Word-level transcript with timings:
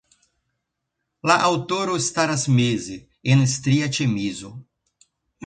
La 1.31 1.35
aŭtoro 1.49 1.97
staras 2.07 2.47
meze, 2.55 2.97
en 3.35 3.45
stria 3.53 3.93
ĉemizo. 4.01 4.53